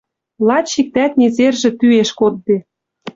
Лач 0.47 0.69
иктӓт 0.81 1.11
незержӹ 1.19 1.69
тӱэш 1.79 2.09
кодде 2.19 2.57